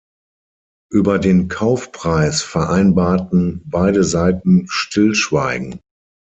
Über 0.91 1.19
den 1.19 1.47
Kaufpreis 1.47 2.41
vereinbarten 2.41 3.61
beide 3.65 4.03
Seiten 4.03 4.65
Stillschweigen. 4.67 5.79